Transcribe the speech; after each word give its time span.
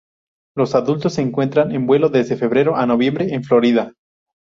Los 0.57 0.73
adultos 0.73 1.13
se 1.13 1.21
encuentran 1.21 1.71
en 1.71 1.85
vuelo 1.85 2.09
desde 2.09 2.35
febrero 2.35 2.75
a 2.75 2.87
noviembre 2.87 3.35
en 3.35 3.43
Florida. 3.43 3.93